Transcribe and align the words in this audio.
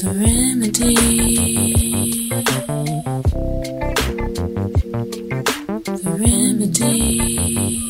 The 0.00 0.12
remedy. 0.14 0.94
The 5.84 6.10
remedy. 6.20 7.80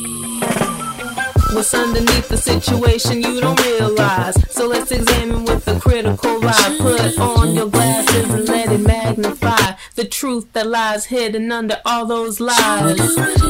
What's 1.53 1.75
underneath 1.75 2.29
the 2.29 2.37
situation 2.37 3.23
you 3.23 3.41
don't 3.41 3.61
realize? 3.67 4.37
So 4.53 4.69
let's 4.69 4.93
examine 4.93 5.45
with 5.45 5.67
a 5.67 5.81
critical 5.81 6.47
eye. 6.47 6.77
Put 6.79 7.19
on 7.19 7.55
your 7.57 7.69
glasses 7.71 8.31
and 8.31 8.49
let 8.49 8.71
it 8.71 8.79
magnify 8.79 9.70
the 10.01 10.09
truth 10.09 10.51
that 10.55 10.67
lies 10.67 11.05
hidden 11.05 11.53
under 11.53 11.77
all 11.85 12.07
those 12.07 12.41
lies. 12.41 12.97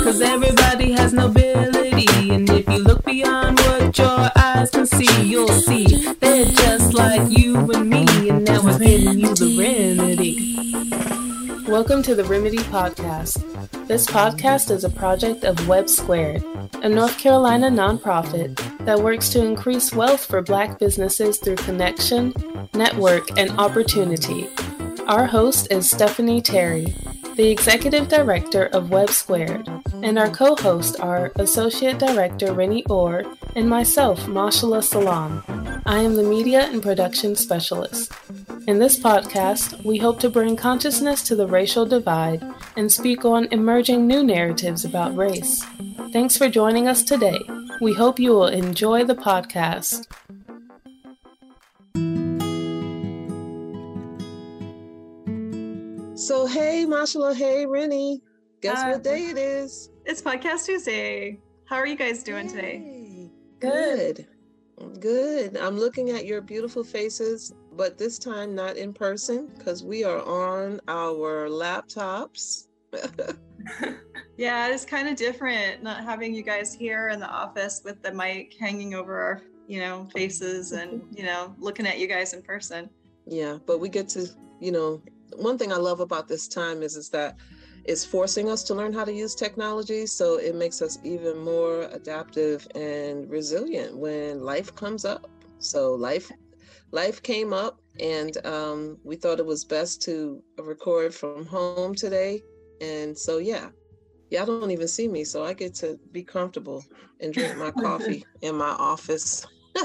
Cause 0.02 0.20
everybody 0.20 0.90
has 0.90 1.12
nobility, 1.12 2.08
and 2.28 2.50
if 2.50 2.68
you 2.68 2.78
look 2.78 3.04
beyond 3.04 3.60
what 3.60 3.96
your 3.96 4.28
eyes 4.34 4.68
can 4.72 4.84
see, 4.84 5.22
you'll 5.22 5.46
see 5.46 6.12
they're 6.14 6.46
just 6.46 6.92
like 6.92 7.30
you 7.30 7.56
and 7.70 7.88
me, 7.88 8.28
and 8.28 8.44
now 8.44 8.60
we're 8.64 8.80
giving 8.80 9.20
you 9.20 9.32
the 9.32 9.58
remedy. 9.60 10.50
Welcome 11.70 12.02
to 12.02 12.16
the 12.16 12.24
Remedy 12.24 12.58
Podcast. 12.58 13.86
This 13.86 14.06
podcast 14.06 14.72
is 14.72 14.82
a 14.82 14.90
project 14.90 15.44
of 15.44 15.54
WEBB 15.68 15.88
Squared, 15.88 16.44
a 16.82 16.88
North 16.88 17.16
Carolina 17.16 17.70
nonprofit 17.70 18.56
that 18.86 18.98
works 18.98 19.28
to 19.28 19.44
increase 19.44 19.94
wealth 19.94 20.24
for 20.24 20.42
Black 20.42 20.80
businesses 20.80 21.38
through 21.38 21.56
connection, 21.56 22.34
network, 22.74 23.38
and 23.38 23.52
opportunity. 23.52 24.48
Our 25.10 25.26
host 25.26 25.66
is 25.72 25.90
Stephanie 25.90 26.40
Terry, 26.40 26.94
the 27.34 27.50
Executive 27.50 28.06
Director 28.06 28.66
of 28.66 28.90
WEBB 28.90 29.10
Squared, 29.10 29.68
and 30.04 30.16
our 30.16 30.30
co 30.30 30.54
hosts 30.54 30.94
are 31.00 31.32
Associate 31.34 31.98
Director 31.98 32.54
Rinnie 32.54 32.88
Orr 32.88 33.24
and 33.56 33.68
myself, 33.68 34.28
Mashallah 34.28 34.84
Salaam. 34.84 35.42
I 35.84 35.98
am 35.98 36.14
the 36.14 36.22
Media 36.22 36.60
and 36.66 36.80
Production 36.80 37.34
Specialist. 37.34 38.12
In 38.68 38.78
this 38.78 39.00
podcast, 39.00 39.84
we 39.84 39.98
hope 39.98 40.20
to 40.20 40.30
bring 40.30 40.54
consciousness 40.54 41.22
to 41.24 41.34
the 41.34 41.48
racial 41.48 41.84
divide 41.84 42.44
and 42.76 42.92
speak 42.92 43.24
on 43.24 43.48
emerging 43.50 44.06
new 44.06 44.22
narratives 44.22 44.84
about 44.84 45.16
race. 45.16 45.64
Thanks 46.12 46.36
for 46.36 46.48
joining 46.48 46.86
us 46.86 47.02
today. 47.02 47.40
We 47.80 47.94
hope 47.94 48.20
you 48.20 48.30
will 48.30 48.46
enjoy 48.46 49.02
the 49.02 49.16
podcast. 49.16 50.06
So 56.90 57.32
hey, 57.32 57.66
Rinnie. 57.66 58.20
Guess 58.62 58.82
Hi. 58.82 58.88
what 58.88 58.96
um, 58.96 59.02
day 59.02 59.26
it 59.26 59.38
is? 59.38 59.90
It's 60.04 60.20
Podcast 60.20 60.66
Tuesday. 60.66 61.38
How 61.66 61.76
are 61.76 61.86
you 61.86 61.96
guys 61.96 62.24
doing 62.24 62.48
today? 62.48 63.30
Good. 63.60 64.26
Good. 64.98 65.56
I'm 65.56 65.78
looking 65.78 66.10
at 66.10 66.26
your 66.26 66.40
beautiful 66.40 66.82
faces, 66.82 67.54
but 67.76 67.96
this 67.96 68.18
time 68.18 68.56
not 68.56 68.76
in 68.76 68.92
person 68.92 69.46
because 69.56 69.84
we 69.84 70.02
are 70.02 70.20
on 70.24 70.80
our 70.88 71.48
laptops. 71.48 72.66
Yeah, 74.36 74.68
it's 74.68 74.86
kind 74.86 75.06
of 75.06 75.16
different 75.16 75.82
not 75.82 76.02
having 76.02 76.34
you 76.34 76.42
guys 76.42 76.72
here 76.72 77.10
in 77.10 77.20
the 77.20 77.28
office 77.28 77.82
with 77.84 78.02
the 78.02 78.10
mic 78.10 78.56
hanging 78.58 78.94
over 78.94 79.20
our, 79.20 79.42
you 79.68 79.80
know, 79.80 80.08
faces 80.14 80.72
and, 80.72 81.02
you 81.12 81.24
know, 81.24 81.54
looking 81.58 81.86
at 81.86 81.98
you 81.98 82.06
guys 82.06 82.32
in 82.32 82.40
person. 82.40 82.88
yeah, 83.26 83.58
but 83.66 83.80
we 83.80 83.90
get 83.90 84.08
to, 84.10 84.26
you 84.58 84.72
know, 84.72 85.02
one 85.36 85.58
thing 85.58 85.72
I 85.72 85.76
love 85.76 86.00
about 86.00 86.28
this 86.28 86.48
time 86.48 86.82
is 86.82 86.96
is 86.96 87.08
that 87.10 87.36
it's 87.84 88.04
forcing 88.04 88.48
us 88.48 88.62
to 88.64 88.74
learn 88.74 88.92
how 88.92 89.04
to 89.04 89.12
use 89.12 89.34
technology, 89.34 90.06
so 90.06 90.36
it 90.36 90.54
makes 90.54 90.82
us 90.82 90.98
even 91.02 91.38
more 91.38 91.82
adaptive 91.92 92.66
and 92.74 93.28
resilient 93.30 93.96
when 93.96 94.40
life 94.40 94.74
comes 94.74 95.04
up. 95.04 95.30
So 95.58 95.94
life 95.94 96.30
life 96.92 97.22
came 97.22 97.52
up 97.52 97.80
and 97.98 98.44
um, 98.46 98.98
we 99.04 99.16
thought 99.16 99.38
it 99.38 99.46
was 99.46 99.64
best 99.64 100.02
to 100.02 100.42
record 100.58 101.14
from 101.14 101.46
home 101.46 101.94
today. 101.94 102.42
And 102.80 103.16
so 103.16 103.38
yeah. 103.38 103.70
Y'all 104.30 104.46
don't 104.46 104.70
even 104.70 104.86
see 104.86 105.08
me, 105.08 105.24
so 105.24 105.44
I 105.44 105.54
get 105.54 105.74
to 105.76 105.98
be 106.12 106.22
comfortable 106.22 106.84
and 107.18 107.34
drink 107.34 107.56
my 107.56 107.70
coffee 107.82 108.24
in 108.42 108.54
my 108.54 108.68
office. 108.68 109.44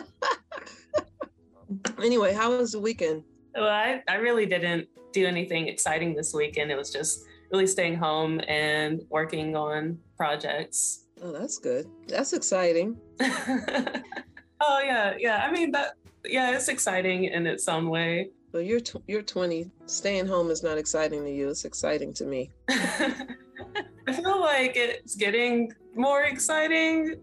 anyway, 2.03 2.31
how 2.31 2.55
was 2.55 2.73
the 2.73 2.79
weekend? 2.79 3.23
Well, 3.55 3.69
I, 3.69 4.03
I 4.07 4.15
really 4.15 4.45
didn't 4.45 4.87
do 5.13 5.25
anything 5.25 5.67
exciting 5.67 6.13
this 6.13 6.33
weekend. 6.33 6.71
It 6.71 6.77
was 6.77 6.91
just 6.91 7.23
really 7.51 7.67
staying 7.67 7.95
home 7.95 8.41
and 8.47 9.01
working 9.09 9.55
on 9.55 9.97
projects. 10.17 11.05
Oh, 11.21 11.31
that's 11.31 11.57
good. 11.57 11.87
That's 12.07 12.33
exciting. 12.33 12.97
oh 13.21 14.81
yeah, 14.83 15.13
yeah. 15.17 15.45
I 15.47 15.51
mean 15.51 15.71
that 15.71 15.93
yeah, 16.25 16.51
it's 16.51 16.67
exciting 16.67 17.25
in 17.25 17.47
its 17.47 17.67
own 17.67 17.89
way. 17.89 18.31
Well, 18.51 18.61
you're 18.61 18.79
tw- 18.79 19.03
you're 19.07 19.21
20. 19.21 19.69
Staying 19.85 20.27
home 20.27 20.49
is 20.49 20.63
not 20.63 20.77
exciting 20.77 21.23
to 21.23 21.31
you. 21.31 21.49
It's 21.49 21.65
exciting 21.65 22.13
to 22.13 22.25
me. 22.25 22.51
I 22.69 24.13
feel 24.13 24.39
like 24.39 24.75
it's 24.75 25.15
getting 25.15 25.73
more 25.95 26.23
exciting 26.23 27.15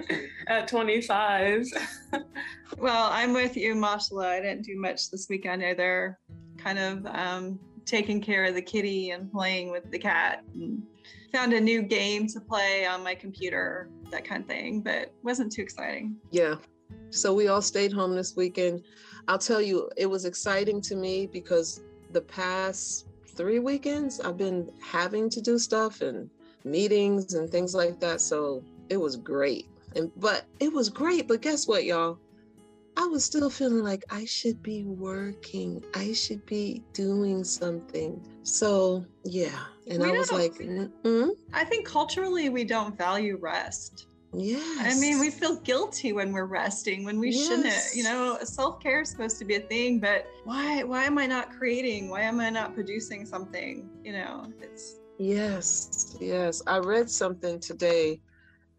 at 0.48 0.68
25. 0.68 1.66
Well, 2.78 3.10
I'm 3.12 3.32
with 3.32 3.56
you, 3.56 3.74
Mashallah. 3.74 4.28
I 4.28 4.40
didn't 4.40 4.64
do 4.64 4.78
much 4.78 5.10
this 5.10 5.28
weekend 5.28 5.62
either. 5.62 6.18
Kind 6.58 6.78
of 6.78 7.06
um, 7.06 7.60
taking 7.84 8.20
care 8.20 8.44
of 8.44 8.54
the 8.54 8.62
kitty 8.62 9.10
and 9.10 9.30
playing 9.30 9.70
with 9.70 9.90
the 9.90 9.98
cat. 9.98 10.42
And 10.54 10.82
found 11.32 11.52
a 11.54 11.60
new 11.60 11.82
game 11.82 12.26
to 12.28 12.40
play 12.40 12.86
on 12.86 13.02
my 13.02 13.14
computer, 13.14 13.88
that 14.10 14.24
kind 14.24 14.42
of 14.42 14.48
thing, 14.48 14.80
but 14.80 15.12
wasn't 15.22 15.50
too 15.50 15.62
exciting. 15.62 16.14
Yeah. 16.30 16.56
So 17.10 17.32
we 17.32 17.48
all 17.48 17.62
stayed 17.62 17.92
home 17.92 18.14
this 18.14 18.36
weekend. 18.36 18.84
I'll 19.28 19.38
tell 19.38 19.62
you, 19.62 19.90
it 19.96 20.06
was 20.06 20.24
exciting 20.24 20.80
to 20.82 20.96
me 20.96 21.26
because 21.26 21.80
the 22.10 22.20
past 22.20 23.06
three 23.26 23.60
weekends 23.60 24.20
I've 24.20 24.36
been 24.36 24.70
having 24.82 25.30
to 25.30 25.40
do 25.40 25.58
stuff 25.58 26.02
and 26.02 26.28
meetings 26.64 27.34
and 27.34 27.48
things 27.48 27.74
like 27.74 27.98
that. 28.00 28.20
So 28.20 28.62
it 28.90 28.98
was 28.98 29.16
great. 29.16 29.68
And 29.96 30.10
but 30.16 30.46
it 30.60 30.72
was 30.72 30.88
great. 30.88 31.28
But 31.28 31.42
guess 31.42 31.66
what, 31.66 31.84
y'all? 31.84 32.18
I 32.96 33.06
was 33.06 33.24
still 33.24 33.48
feeling 33.48 33.82
like 33.82 34.04
I 34.10 34.24
should 34.26 34.62
be 34.62 34.84
working. 34.84 35.82
I 35.94 36.12
should 36.12 36.44
be 36.46 36.82
doing 36.92 37.42
something. 37.44 38.22
So 38.42 39.06
yeah. 39.24 39.58
And 39.88 40.02
We 40.02 40.10
I 40.10 40.12
was 40.12 40.30
like, 40.32 40.54
mm 40.54 41.30
I 41.54 41.64
think 41.64 41.86
culturally 41.86 42.48
we 42.48 42.64
don't 42.64 42.96
value 42.96 43.38
rest. 43.40 44.06
yes. 44.34 44.96
I 44.96 44.98
mean, 45.00 45.20
we 45.20 45.30
feel 45.30 45.60
guilty 45.60 46.12
when 46.12 46.32
we're 46.32 46.46
resting 46.46 47.04
when 47.04 47.18
we 47.18 47.32
shouldn't. 47.32 47.94
You 47.94 48.04
know, 48.04 48.38
self 48.42 48.80
care 48.80 49.00
is 49.02 49.10
supposed 49.10 49.38
to 49.38 49.44
be 49.44 49.56
a 49.56 49.60
thing, 49.60 49.98
but 49.98 50.26
why? 50.44 50.82
Why 50.82 51.04
am 51.04 51.18
I 51.18 51.26
not 51.26 51.50
creating? 51.50 52.08
Why 52.10 52.22
am 52.22 52.40
I 52.40 52.50
not 52.50 52.74
producing 52.74 53.26
something? 53.26 53.88
You 54.04 54.12
know, 54.12 54.46
it's 54.60 54.96
Yes, 55.18 56.16
yes. 56.20 56.62
I 56.66 56.78
read 56.78 57.08
something 57.08 57.60
today 57.60 58.20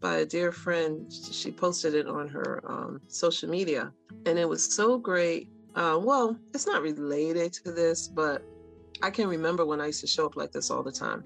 by 0.04 0.16
a 0.16 0.26
dear 0.26 0.52
friend. 0.52 1.10
She 1.10 1.50
posted 1.50 1.94
it 1.94 2.06
on 2.06 2.28
her 2.28 2.62
um, 2.68 3.00
social 3.08 3.48
media, 3.48 3.90
and 4.26 4.38
it 4.38 4.46
was 4.46 4.62
so 4.62 4.98
great. 4.98 5.48
Uh, 5.74 5.98
well, 5.98 6.38
it's 6.52 6.66
not 6.66 6.82
related 6.82 7.54
to 7.64 7.72
this, 7.72 8.06
but 8.06 8.42
I 9.02 9.10
can 9.10 9.28
remember 9.28 9.64
when 9.64 9.80
I 9.80 9.86
used 9.86 10.02
to 10.02 10.06
show 10.06 10.26
up 10.26 10.36
like 10.36 10.52
this 10.52 10.70
all 10.70 10.82
the 10.82 10.92
time. 10.92 11.24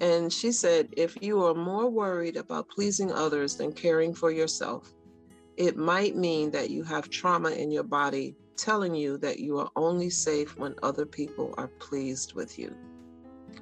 And 0.00 0.32
she 0.32 0.52
said, 0.52 0.88
if 0.96 1.18
you 1.20 1.44
are 1.44 1.54
more 1.54 1.90
worried 1.90 2.38
about 2.38 2.70
pleasing 2.70 3.12
others 3.12 3.56
than 3.56 3.72
caring 3.72 4.14
for 4.14 4.30
yourself, 4.30 4.90
it 5.58 5.76
might 5.76 6.16
mean 6.16 6.50
that 6.52 6.70
you 6.70 6.84
have 6.84 7.10
trauma 7.10 7.50
in 7.50 7.70
your 7.70 7.84
body 7.84 8.34
telling 8.56 8.94
you 8.94 9.18
that 9.18 9.38
you 9.38 9.58
are 9.58 9.70
only 9.76 10.08
safe 10.08 10.56
when 10.56 10.74
other 10.82 11.04
people 11.04 11.54
are 11.58 11.68
pleased 11.78 12.32
with 12.32 12.58
you. 12.58 12.74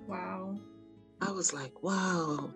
wow. 0.06 0.56
I 1.20 1.32
was 1.32 1.52
like, 1.52 1.82
wow, 1.82 2.54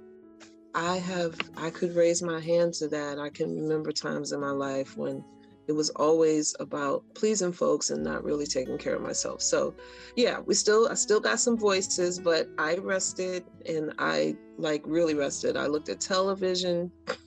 I 0.74 0.98
have, 0.98 1.38
I 1.56 1.70
could 1.70 1.96
raise 1.96 2.22
my 2.22 2.40
hand 2.40 2.74
to 2.74 2.88
that. 2.88 3.18
I 3.18 3.30
can 3.30 3.54
remember 3.54 3.92
times 3.92 4.32
in 4.32 4.40
my 4.40 4.50
life 4.50 4.96
when 4.96 5.24
it 5.66 5.72
was 5.72 5.90
always 5.90 6.54
about 6.58 7.04
pleasing 7.14 7.52
folks 7.52 7.90
and 7.90 8.02
not 8.02 8.24
really 8.24 8.46
taking 8.46 8.78
care 8.78 8.96
of 8.96 9.02
myself. 9.02 9.42
So, 9.42 9.74
yeah, 10.16 10.40
we 10.40 10.54
still, 10.54 10.88
I 10.88 10.94
still 10.94 11.20
got 11.20 11.40
some 11.40 11.56
voices, 11.56 12.18
but 12.18 12.48
I 12.58 12.76
rested 12.76 13.44
and 13.66 13.92
I 13.98 14.36
like 14.58 14.82
really 14.84 15.14
rested. 15.14 15.56
I 15.56 15.66
looked 15.66 15.88
at 15.88 16.00
television 16.00 16.90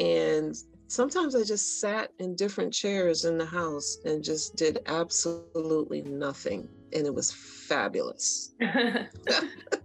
and 0.00 0.54
sometimes 0.88 1.34
I 1.34 1.42
just 1.42 1.80
sat 1.80 2.10
in 2.18 2.36
different 2.36 2.72
chairs 2.72 3.24
in 3.24 3.38
the 3.38 3.46
house 3.46 3.98
and 4.04 4.22
just 4.22 4.56
did 4.56 4.80
absolutely 4.86 6.02
nothing. 6.02 6.68
And 6.92 7.06
it 7.06 7.14
was 7.14 7.32
fabulous. 7.32 8.54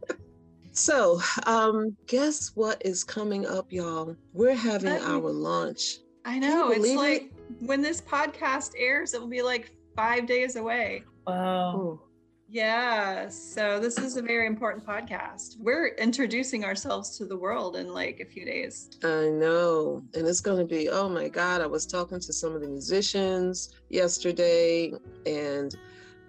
So, 0.82 1.22
um, 1.46 1.96
guess 2.08 2.54
what 2.56 2.82
is 2.84 3.04
coming 3.04 3.46
up, 3.46 3.72
y'all? 3.72 4.16
We're 4.34 4.56
having 4.56 4.90
Let 4.90 5.02
me- 5.02 5.08
our 5.08 5.32
launch. 5.32 6.00
I 6.26 6.40
know. 6.40 6.70
It's 6.70 6.78
believe 6.80 6.96
it? 6.96 6.98
like 6.98 7.32
when 7.60 7.82
this 7.82 8.02
podcast 8.02 8.72
airs, 8.76 9.14
it 9.14 9.22
will 9.22 9.28
be 9.28 9.44
like 9.44 9.72
five 9.96 10.26
days 10.26 10.56
away. 10.56 11.04
wow. 11.28 11.76
Oh, 11.76 12.02
Yeah, 12.50 13.30
so 13.30 13.80
this 13.80 14.00
is 14.00 14.18
a 14.18 14.24
very 14.24 14.48
important 14.48 14.84
podcast. 14.84 15.60
We're 15.60 15.90
introducing 16.00 16.66
ourselves 16.66 17.16
to 17.20 17.26
the 17.26 17.38
world 17.38 17.76
in 17.76 17.94
like 17.94 18.20
a 18.20 18.26
few 18.26 18.44
days. 18.44 18.90
I 19.04 19.30
know. 19.30 20.02
And 20.16 20.28
it's 20.28 20.42
going 20.42 20.58
to 20.58 20.66
be, 20.66 20.90
oh 20.90 21.08
my 21.08 21.30
God. 21.30 21.62
I 21.62 21.68
was 21.68 21.86
talking 21.86 22.20
to 22.20 22.34
some 22.34 22.56
of 22.56 22.62
the 22.62 22.68
musicians 22.68 23.70
yesterday, 23.90 24.94
and 25.28 25.76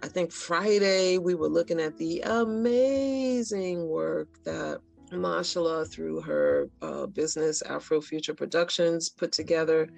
I 0.02 0.08
think 0.08 0.32
Friday 0.32 1.18
we 1.18 1.34
were 1.34 1.48
looking 1.48 1.80
at 1.80 1.96
the 1.96 2.20
amazing 2.22 3.86
work 3.88 4.28
that 4.44 4.80
Mashallah 5.12 5.84
through 5.86 6.20
her 6.22 6.68
uh, 6.80 7.06
business 7.06 7.62
Afro 7.62 8.00
Future 8.00 8.34
Productions 8.34 9.08
put 9.08 9.32
together. 9.32 9.88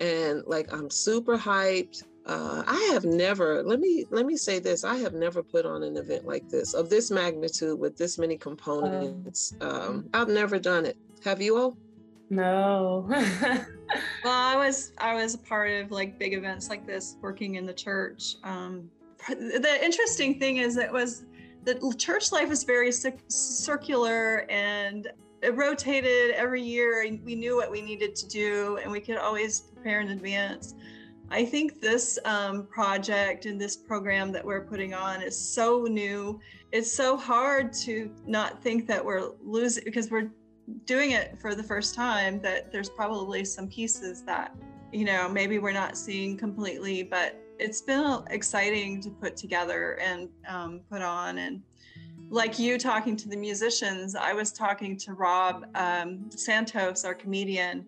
And 0.00 0.42
like, 0.46 0.72
I'm 0.72 0.90
super 0.90 1.36
hyped 1.36 2.02
uh, 2.26 2.62
I 2.66 2.90
have 2.92 3.04
never 3.04 3.62
let 3.62 3.80
me 3.80 4.06
let 4.10 4.24
me 4.24 4.36
say 4.36 4.58
this 4.58 4.82
I 4.82 4.96
have 4.96 5.12
never 5.12 5.42
put 5.42 5.66
on 5.66 5.82
an 5.82 5.98
event 5.98 6.24
like 6.24 6.48
this 6.48 6.72
of 6.72 6.88
this 6.88 7.10
magnitude 7.10 7.78
with 7.78 7.98
this 7.98 8.18
many 8.18 8.38
components. 8.38 9.54
Um, 9.60 9.70
um 9.70 10.08
I've 10.14 10.28
never 10.28 10.58
done 10.58 10.86
it. 10.86 10.96
Have 11.24 11.42
you 11.42 11.58
all? 11.58 11.76
No. 12.30 13.04
well, 13.10 13.66
I 14.24 14.56
was 14.56 14.92
I 14.96 15.14
was 15.14 15.34
a 15.34 15.38
part 15.38 15.70
of 15.70 15.90
like 15.90 16.18
big 16.18 16.32
events 16.32 16.70
like 16.70 16.86
this 16.86 17.16
working 17.20 17.56
in 17.56 17.66
the 17.66 17.74
church. 17.74 18.36
Um, 18.42 18.90
the 19.28 19.78
interesting 19.82 20.38
thing 20.38 20.58
is 20.58 20.76
it 20.76 20.92
was 20.92 21.24
the 21.64 21.94
church 21.98 22.30
life 22.30 22.50
is 22.50 22.62
very 22.62 22.92
circular 22.92 24.46
and 24.50 25.10
it 25.42 25.56
rotated 25.56 26.32
every 26.32 26.62
year 26.62 27.02
and 27.02 27.22
we 27.24 27.34
knew 27.34 27.56
what 27.56 27.70
we 27.70 27.80
needed 27.80 28.14
to 28.16 28.28
do 28.28 28.78
and 28.82 28.90
we 28.90 29.00
could 29.00 29.16
always 29.16 29.60
prepare 29.60 30.00
in 30.00 30.10
advance 30.10 30.74
I 31.30 31.44
think 31.44 31.80
this 31.80 32.18
um, 32.24 32.66
project 32.66 33.46
and 33.46 33.60
this 33.60 33.76
program 33.76 34.30
that 34.32 34.44
we're 34.44 34.60
putting 34.60 34.94
on 34.94 35.22
is 35.22 35.38
so 35.38 35.84
new. 35.84 36.40
It's 36.70 36.92
so 36.92 37.16
hard 37.16 37.72
to 37.84 38.10
not 38.26 38.62
think 38.62 38.86
that 38.88 39.04
we're 39.04 39.30
losing 39.42 39.84
because 39.84 40.10
we're 40.10 40.30
doing 40.84 41.12
it 41.12 41.38
for 41.40 41.54
the 41.54 41.62
first 41.62 41.94
time, 41.94 42.40
that 42.42 42.70
there's 42.70 42.90
probably 42.90 43.44
some 43.44 43.68
pieces 43.68 44.22
that, 44.24 44.54
you 44.92 45.04
know, 45.04 45.28
maybe 45.28 45.58
we're 45.58 45.72
not 45.72 45.96
seeing 45.96 46.36
completely, 46.36 47.02
but 47.02 47.40
it's 47.58 47.80
been 47.80 48.24
exciting 48.30 49.00
to 49.02 49.10
put 49.10 49.36
together 49.36 49.98
and 50.00 50.28
um, 50.48 50.80
put 50.90 51.02
on. 51.02 51.38
And 51.38 51.62
like 52.30 52.58
you 52.58 52.78
talking 52.78 53.16
to 53.16 53.28
the 53.28 53.36
musicians, 53.36 54.14
I 54.14 54.32
was 54.32 54.52
talking 54.52 54.96
to 54.98 55.14
Rob 55.14 55.66
um, 55.74 56.30
Santos, 56.30 57.04
our 57.04 57.14
comedian 57.14 57.86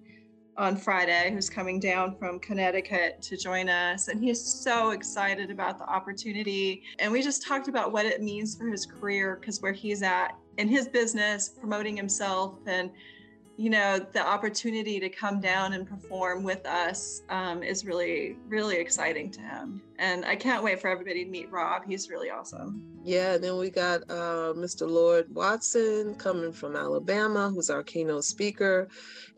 on 0.59 0.77
Friday 0.77 1.31
who's 1.33 1.51
coming 1.51 1.79
down 1.79 2.17
from 2.17 2.39
Connecticut 2.39 3.21
to 3.23 3.37
join 3.37 3.69
us. 3.69 4.09
And 4.09 4.23
he's 4.23 4.43
so 4.43 4.91
excited 4.91 5.51
about 5.51 5.79
the 5.79 5.85
opportunity. 5.85 6.83
And 6.99 7.13
we 7.13 7.23
just 7.23 7.47
talked 7.47 7.69
about 7.69 7.93
what 7.93 8.07
it 8.07 8.23
means 8.23 8.57
for 8.57 8.69
his 8.69 8.87
career 8.87 9.37
because 9.39 9.61
where 9.61 9.73
he's 9.73 10.03
at 10.03 10.37
in 10.57 10.69
his 10.69 10.89
business, 10.89 11.49
promoting 11.49 11.97
himself 11.97 12.55
and 12.67 12.91
you 13.57 13.71
know 13.71 13.99
the 14.13 14.25
opportunity 14.25 15.01
to 15.01 15.09
come 15.09 15.41
down 15.41 15.73
and 15.73 15.89
perform 15.89 16.43
with 16.43 16.67
us 16.67 17.23
um, 17.31 17.63
is 17.63 17.85
really 17.85 18.37
really 18.49 18.77
exciting 18.77 19.31
to 19.31 19.41
him. 19.41 19.83
And 19.99 20.25
i 20.27 20.37
can't 20.37 20.63
wait 20.63 20.81
for 20.81 20.89
everybody 20.89 21.25
to 21.25 21.31
meet 21.31 21.51
rob. 21.51 21.83
He's 21.87 22.11
really 22.11 22.31
awesome. 22.31 22.83
Yeah 23.03 23.39
then 23.39 23.57
we 23.57 23.71
got 23.71 24.03
uh, 24.11 24.53
mr 24.55 24.89
lord 24.89 25.35
watson 25.35 26.15
coming 26.17 26.53
from 26.53 26.77
alabama 26.77 27.51
who's 27.51 27.71
our 27.71 27.83
keynote 27.83 28.25
speaker. 28.25 28.89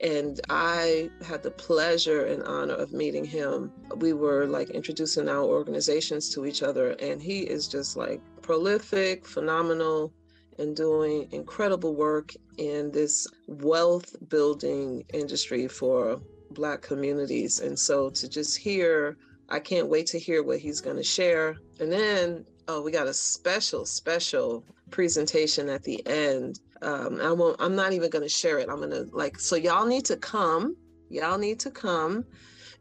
And 0.00 0.41
i 0.50 1.11
had 1.25 1.43
the 1.43 1.53
pleasure 1.53 2.26
and 2.26 2.43
honor 2.43 2.75
of 2.75 2.93
meeting 2.93 3.25
him. 3.25 3.73
We 3.97 4.12
were 4.14 4.47
like 4.47 4.71
introducing 4.71 5.29
our 5.29 5.44
organizations 5.44 6.29
to 6.35 6.44
each 6.44 6.62
other 6.62 6.91
and 6.93 7.23
he 7.23 7.41
is 7.41 7.69
just 7.69 7.97
like 7.97 8.21
prolific 8.43 9.26
phenomenal 9.26 10.12
and 10.58 10.75
doing 10.76 11.28
incredible 11.32 11.94
work 11.94 12.32
in 12.58 12.90
this 12.90 13.26
wealth 13.46 14.16
building 14.28 15.05
industry 15.12 15.69
for 15.69 16.20
Black 16.50 16.82
communities. 16.82 17.60
And 17.60 17.78
so 17.78 18.10
to 18.10 18.28
just 18.28 18.58
hear, 18.58 19.16
I 19.49 19.60
can't 19.60 19.88
wait 19.88 20.06
to 20.08 20.19
hear 20.19 20.43
what 20.43 20.58
he's 20.58 20.81
going 20.81 20.96
to 20.96 21.02
share. 21.02 21.56
And 21.81 21.93
then, 21.93 22.44
oh, 22.66 22.82
we 22.82 22.90
got 22.90 23.06
a 23.06 23.14
special, 23.14 23.87
special 23.87 24.64
presentation 24.90 25.69
at 25.69 25.82
the 25.84 26.05
end. 26.06 26.61
Um, 26.82 27.20
I 27.20 27.32
won't, 27.32 27.56
I'm 27.61 27.76
not 27.76 27.93
even 27.93 28.11
going 28.11 28.25
to 28.25 28.28
share 28.28 28.58
it. 28.58 28.69
I'm 28.70 28.78
going 28.78 28.90
to 28.90 29.08
like, 29.12 29.38
so 29.38 29.56
y'all 29.56 29.87
need 29.87 30.04
to 30.06 30.16
come. 30.16 30.76
Y'all 31.11 31.38
need 31.38 31.61
to 31.61 31.70
come. 31.70 32.25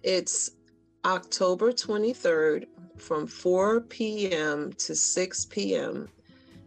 It's 0.03 0.50
October 1.06 1.71
23rd 1.71 2.65
from 2.97 3.27
4 3.27 3.81
p.m. 3.81 4.73
to 4.73 4.95
6 4.95 5.45
p.m 5.45 6.09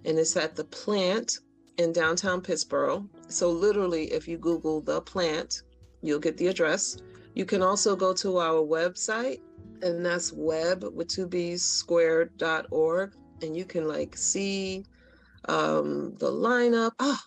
and 0.04 0.18
it's 0.18 0.36
at 0.36 0.56
the 0.56 0.64
plant 0.64 1.40
in 1.78 1.92
downtown 1.92 2.40
Pittsboro. 2.40 3.08
So, 3.28 3.50
literally, 3.50 4.12
if 4.12 4.28
you 4.28 4.38
Google 4.38 4.80
the 4.80 5.00
plant, 5.00 5.62
you'll 6.02 6.18
get 6.18 6.36
the 6.36 6.48
address. 6.48 6.98
You 7.34 7.44
can 7.44 7.62
also 7.62 7.96
go 7.96 8.12
to 8.14 8.38
our 8.38 8.60
website, 8.60 9.40
and 9.82 10.04
that's 10.04 10.32
web 10.32 10.84
with 10.92 11.08
two 11.08 11.26
B's 11.26 11.64
squared.org, 11.64 13.14
and 13.42 13.56
you 13.56 13.64
can 13.64 13.86
like 13.86 14.16
see 14.16 14.84
um, 15.48 16.14
the 16.18 16.30
lineup. 16.30 16.92
Oh, 16.98 17.18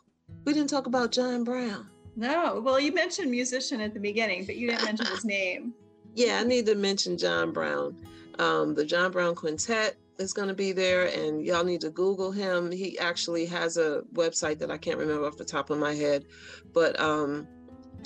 we 0.46 0.54
didn't 0.54 0.70
talk 0.70 0.88
about 0.88 1.12
John 1.12 1.44
Brown. 1.44 1.90
No, 2.16 2.62
well, 2.64 2.80
you 2.80 2.92
mentioned 2.92 3.32
musician 3.32 3.82
at 3.82 3.94
the 3.94 4.00
beginning, 4.00 4.46
but 4.46 4.56
you 4.56 4.70
didn't 4.70 4.86
mention 4.86 5.06
his 5.08 5.26
name. 5.26 5.74
Yeah, 6.16 6.40
I 6.40 6.44
need 6.44 6.68
to 6.68 6.76
mention 6.76 7.18
John 7.18 7.52
Brown. 7.52 7.98
Um, 8.38 8.76
the 8.76 8.86
John 8.86 9.12
Brown 9.12 9.34
Quintet 9.34 9.98
is 10.20 10.34
going 10.34 10.48
to 10.48 10.54
be 10.54 10.72
there 10.72 11.08
and 11.08 11.46
y'all 11.46 11.64
need 11.64 11.82
to 11.82 11.90
google 11.90 12.32
him. 12.32 12.72
He 12.72 12.98
actually 13.00 13.46
has 13.48 13.78
a 13.78 14.02
website 14.14 14.60
that 14.60 14.72
i 14.72 14.78
can't 14.78 14.98
remember 14.98 15.26
off 15.26 15.38
the 15.38 15.46
top 15.46 15.70
of 15.70 15.80
my 15.80 15.94
head 15.94 16.26
but 16.74 17.00
um 17.00 17.48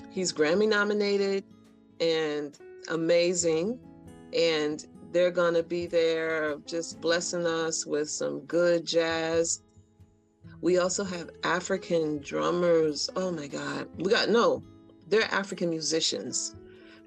he's 0.10 0.32
grammy 0.34 0.68
nominated 0.68 1.44
and 2.00 2.58
amazing 2.90 3.80
and 4.34 4.86
they're 5.12 5.32
going 5.32 5.54
to 5.54 5.64
be 5.64 5.86
there 5.86 6.58
just 6.66 7.00
blessing 7.02 7.46
us 7.46 7.86
with 7.86 8.10
some 8.10 8.42
good 8.42 8.86
jazz. 8.86 9.62
We 10.62 10.80
also 10.80 11.04
have 11.04 11.30
african 11.44 12.20
drummers. 12.20 13.10
Oh 13.16 13.32
my 13.32 13.48
god. 13.48 13.88
We 13.98 14.12
got 14.12 14.30
no 14.30 14.64
they're 15.08 15.32
african 15.34 15.70
musicians. 15.70 16.56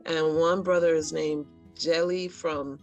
And 0.07 0.37
one 0.37 0.63
brother 0.63 0.95
is 0.95 1.13
named 1.13 1.47
jelly 1.75 2.29
from 2.29 2.79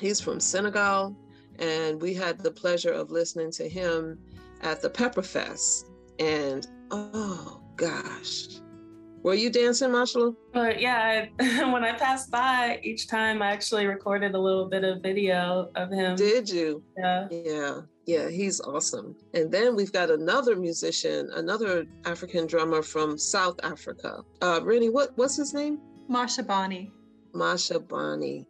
he's 0.00 0.20
from 0.20 0.40
senegal 0.40 1.16
and 1.58 2.00
we 2.00 2.14
had 2.14 2.38
the 2.38 2.50
pleasure 2.50 2.92
of 2.92 3.10
listening 3.10 3.50
to 3.52 3.68
him 3.68 4.18
at 4.62 4.82
the 4.82 4.90
Pepperfest. 4.90 5.86
And 6.18 6.66
oh 6.90 7.60
gosh, 7.76 8.60
were 9.22 9.34
you 9.34 9.50
dancing, 9.50 9.90
Marshall? 9.90 10.36
But 10.52 10.80
yeah, 10.80 11.26
I, 11.40 11.64
when 11.72 11.84
I 11.84 11.92
passed 11.92 12.30
by 12.30 12.78
each 12.84 13.08
time, 13.08 13.42
I 13.42 13.50
actually 13.50 13.86
recorded 13.86 14.34
a 14.34 14.38
little 14.38 14.68
bit 14.68 14.84
of 14.84 15.02
video 15.02 15.70
of 15.74 15.90
him. 15.90 16.14
Did 16.14 16.48
you? 16.48 16.82
Yeah. 16.96 17.28
Yeah. 17.30 17.80
Yeah, 18.06 18.28
he's 18.28 18.60
awesome. 18.60 19.16
And 19.34 19.50
then 19.50 19.74
we've 19.74 19.92
got 19.92 20.10
another 20.10 20.54
musician, 20.54 21.28
another 21.34 21.86
African 22.04 22.46
drummer 22.46 22.80
from 22.82 23.18
South 23.18 23.58
Africa. 23.64 24.22
Uh, 24.40 24.60
Rinnie, 24.60 24.92
what 24.92 25.10
what's 25.16 25.36
his 25.36 25.52
name? 25.52 25.80
Mashabani. 26.08 26.92
Masha 27.34 27.80
Bani. 27.80 28.46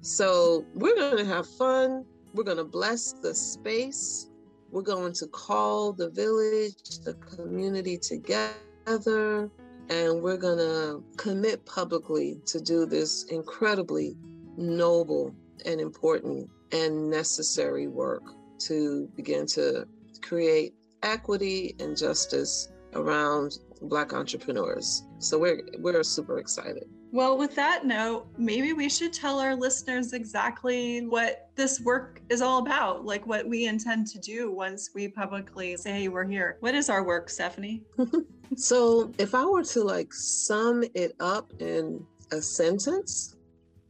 So 0.00 0.64
we're 0.74 0.96
gonna 0.96 1.24
have 1.24 1.46
fun. 1.46 2.04
We're 2.36 2.44
going 2.44 2.58
to 2.58 2.64
bless 2.64 3.12
the 3.12 3.34
space. 3.34 4.28
We're 4.70 4.82
going 4.82 5.14
to 5.14 5.26
call 5.26 5.94
the 5.94 6.10
village, 6.10 6.98
the 7.02 7.14
community 7.14 7.96
together, 7.96 9.50
and 9.88 10.22
we're 10.22 10.36
going 10.36 10.58
to 10.58 11.02
commit 11.16 11.64
publicly 11.64 12.38
to 12.44 12.60
do 12.60 12.84
this 12.84 13.24
incredibly 13.30 14.18
noble 14.58 15.34
and 15.64 15.80
important 15.80 16.50
and 16.72 17.08
necessary 17.08 17.88
work 17.88 18.24
to 18.58 19.08
begin 19.16 19.46
to 19.46 19.88
create 20.20 20.74
equity 21.02 21.74
and 21.80 21.96
justice 21.96 22.70
around 22.92 23.60
Black 23.82 24.12
entrepreneurs. 24.12 25.04
So 25.18 25.38
we're 25.38 25.62
we're 25.78 26.02
super 26.02 26.38
excited. 26.38 26.84
Well, 27.12 27.38
with 27.38 27.54
that 27.54 27.86
note, 27.86 28.26
maybe 28.36 28.72
we 28.72 28.88
should 28.88 29.12
tell 29.12 29.38
our 29.38 29.54
listeners 29.54 30.12
exactly 30.12 31.06
what 31.06 31.50
this 31.54 31.80
work 31.80 32.20
is 32.28 32.42
all 32.42 32.58
about, 32.58 33.04
like 33.06 33.26
what 33.26 33.48
we 33.48 33.66
intend 33.66 34.08
to 34.08 34.18
do 34.18 34.50
once 34.50 34.90
we 34.94 35.08
publicly 35.08 35.76
say, 35.76 35.92
hey, 35.92 36.08
we're 36.08 36.26
here. 36.26 36.58
What 36.60 36.74
is 36.74 36.90
our 36.90 37.04
work, 37.04 37.30
Stephanie? 37.30 37.84
so, 38.56 39.12
if 39.18 39.34
I 39.34 39.44
were 39.46 39.64
to 39.64 39.82
like 39.82 40.12
sum 40.12 40.84
it 40.94 41.14
up 41.20 41.52
in 41.60 42.04
a 42.32 42.42
sentence, 42.42 43.36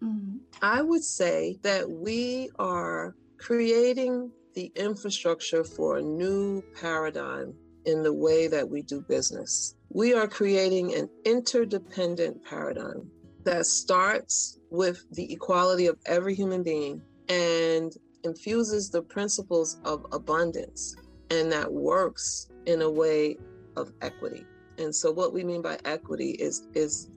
mm-hmm. 0.02 0.36
I 0.62 0.82
would 0.82 1.02
say 1.02 1.58
that 1.62 1.90
we 1.90 2.50
are 2.58 3.16
creating 3.38 4.30
the 4.54 4.72
infrastructure 4.76 5.64
for 5.64 5.98
a 5.98 6.02
new 6.02 6.62
paradigm 6.80 7.54
in 7.86 8.02
the 8.02 8.12
way 8.12 8.48
that 8.48 8.68
we 8.68 8.82
do 8.82 9.00
business. 9.08 9.74
We 9.90 10.12
are 10.12 10.26
creating 10.26 10.94
an 10.94 11.08
interdependent 11.24 12.44
paradigm 12.44 13.10
that 13.44 13.66
starts 13.66 14.58
with 14.70 15.04
the 15.12 15.32
equality 15.32 15.86
of 15.86 15.96
every 16.06 16.34
human 16.34 16.62
being 16.62 17.00
and 17.28 17.92
infuses 18.24 18.90
the 18.90 19.02
principles 19.02 19.78
of 19.84 20.04
abundance 20.12 20.96
and 21.30 21.50
that 21.52 21.72
works 21.72 22.48
in 22.66 22.82
a 22.82 22.90
way 22.90 23.36
of 23.76 23.92
equity. 24.02 24.44
And 24.78 24.94
so 24.94 25.10
what 25.10 25.32
we 25.32 25.44
mean 25.44 25.62
by 25.62 25.78
equity 25.84 26.30
is 26.32 26.66
is 26.74 27.08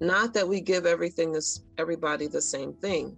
not 0.00 0.32
that 0.34 0.46
we 0.46 0.60
give 0.60 0.86
everything 0.86 1.32
this 1.32 1.64
everybody 1.78 2.28
the 2.28 2.40
same 2.40 2.72
thing, 2.74 3.16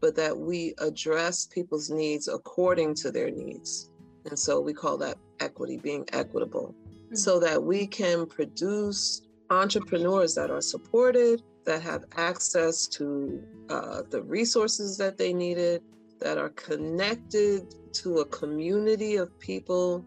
but 0.00 0.14
that 0.16 0.36
we 0.36 0.74
address 0.78 1.46
people's 1.46 1.90
needs 1.90 2.28
according 2.28 2.94
to 2.96 3.10
their 3.10 3.30
needs. 3.30 3.90
And 4.26 4.38
so 4.38 4.60
we 4.60 4.72
call 4.72 4.96
that 4.98 5.16
equity, 5.42 5.76
being 5.76 6.04
equitable, 6.12 6.74
mm-hmm. 6.74 7.14
so 7.14 7.38
that 7.40 7.62
we 7.62 7.86
can 7.86 8.26
produce 8.26 9.22
entrepreneurs 9.50 10.34
that 10.34 10.50
are 10.50 10.62
supported, 10.62 11.42
that 11.64 11.82
have 11.82 12.04
access 12.16 12.86
to 12.86 13.42
uh, 13.68 14.02
the 14.10 14.22
resources 14.22 14.96
that 14.96 15.18
they 15.18 15.32
needed, 15.32 15.82
that 16.20 16.38
are 16.38 16.50
connected 16.50 17.74
to 17.92 18.18
a 18.18 18.24
community 18.26 19.16
of 19.16 19.28
people 19.38 20.04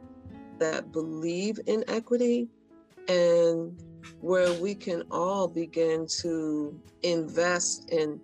that 0.60 0.92
believe 0.92 1.60
in 1.68 1.84
equity, 1.88 2.48
and 3.08 3.78
where 4.22 4.52
we 4.62 4.74
can 4.74 5.04
all 5.12 5.48
begin 5.48 6.08
to 6.08 6.80
invest 7.04 7.90
in 7.92 8.20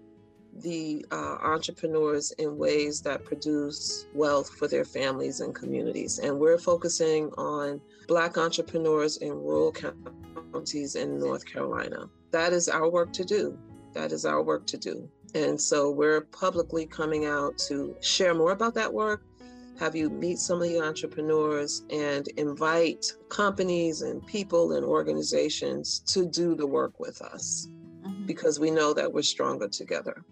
the 0.61 1.05
uh, 1.11 1.37
entrepreneurs 1.41 2.31
in 2.33 2.57
ways 2.57 3.01
that 3.01 3.25
produce 3.25 4.05
wealth 4.13 4.49
for 4.49 4.67
their 4.67 4.85
families 4.85 5.39
and 5.39 5.53
communities. 5.53 6.19
And 6.19 6.39
we're 6.39 6.57
focusing 6.57 7.31
on 7.37 7.81
Black 8.07 8.37
entrepreneurs 8.37 9.17
in 9.17 9.31
rural 9.31 9.71
counties 9.71 10.95
in 10.95 11.19
North 11.19 11.45
Carolina. 11.45 12.09
That 12.31 12.53
is 12.53 12.69
our 12.69 12.89
work 12.89 13.13
to 13.13 13.25
do. 13.25 13.57
That 13.93 14.11
is 14.11 14.25
our 14.25 14.41
work 14.41 14.65
to 14.67 14.77
do. 14.77 15.09
And 15.33 15.59
so 15.59 15.91
we're 15.91 16.21
publicly 16.21 16.85
coming 16.85 17.25
out 17.25 17.57
to 17.69 17.95
share 18.01 18.33
more 18.33 18.51
about 18.51 18.73
that 18.75 18.93
work, 18.93 19.23
have 19.81 19.95
you 19.95 20.11
meet 20.11 20.37
some 20.37 20.61
of 20.61 20.69
the 20.69 20.79
entrepreneurs 20.79 21.83
and 21.89 22.27
invite 22.37 23.11
companies 23.29 24.03
and 24.03 24.23
people 24.27 24.73
and 24.73 24.85
organizations 24.85 25.99
to 26.01 26.27
do 26.27 26.53
the 26.53 26.67
work 26.67 26.99
with 26.99 27.19
us 27.21 27.67
mm-hmm. 28.03 28.27
because 28.27 28.59
we 28.59 28.69
know 28.69 28.93
that 28.93 29.11
we're 29.11 29.23
stronger 29.23 29.67
together. 29.67 30.23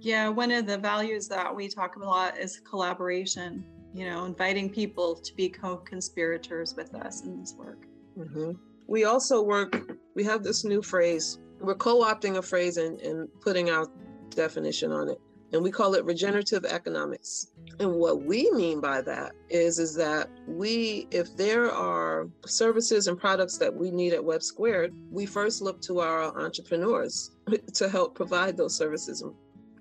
Yeah, 0.00 0.28
one 0.28 0.50
of 0.50 0.66
the 0.66 0.78
values 0.78 1.28
that 1.28 1.54
we 1.54 1.68
talk 1.68 1.96
about 1.96 2.06
a 2.06 2.10
lot 2.10 2.38
is 2.38 2.60
collaboration, 2.60 3.64
you 3.94 4.04
know, 4.04 4.24
inviting 4.26 4.68
people 4.68 5.14
to 5.14 5.34
be 5.34 5.48
co 5.48 5.78
conspirators 5.78 6.74
with 6.76 6.94
us 6.94 7.22
in 7.22 7.40
this 7.40 7.54
work. 7.54 7.86
Mm-hmm. 8.18 8.52
We 8.86 9.04
also 9.04 9.42
work, 9.42 9.98
we 10.14 10.24
have 10.24 10.42
this 10.42 10.64
new 10.64 10.82
phrase, 10.82 11.38
we're 11.60 11.74
co 11.74 12.02
opting 12.02 12.36
a 12.36 12.42
phrase 12.42 12.76
and, 12.76 13.00
and 13.00 13.28
putting 13.40 13.70
our 13.70 13.88
definition 14.30 14.92
on 14.92 15.08
it, 15.08 15.18
and 15.52 15.62
we 15.62 15.70
call 15.70 15.94
it 15.94 16.04
regenerative 16.04 16.64
economics. 16.64 17.52
And 17.80 17.94
what 17.94 18.22
we 18.22 18.50
mean 18.50 18.80
by 18.80 19.00
that 19.02 19.32
is, 19.48 19.78
is 19.78 19.94
that 19.96 20.28
we, 20.46 21.08
if 21.10 21.34
there 21.36 21.72
are 21.72 22.28
services 22.44 23.06
and 23.06 23.18
products 23.18 23.56
that 23.58 23.74
we 23.74 23.90
need 23.90 24.12
at 24.12 24.20
WEBB 24.20 24.42
Squared, 24.42 24.94
we 25.10 25.26
first 25.26 25.62
look 25.62 25.80
to 25.82 26.00
our 26.00 26.38
entrepreneurs 26.38 27.36
to 27.72 27.88
help 27.88 28.14
provide 28.14 28.56
those 28.56 28.76
services 28.76 29.24